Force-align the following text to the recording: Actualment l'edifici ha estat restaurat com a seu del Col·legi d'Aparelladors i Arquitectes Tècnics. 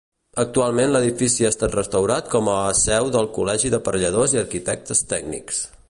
Actualment 0.43 0.87
l'edifici 0.93 1.45
ha 1.45 1.51
estat 1.55 1.77
restaurat 1.79 2.31
com 2.37 2.49
a 2.55 2.57
seu 2.81 3.13
del 3.17 3.31
Col·legi 3.37 3.73
d'Aparelladors 3.75 4.37
i 4.39 4.45
Arquitectes 4.47 5.07
Tècnics. 5.15 5.67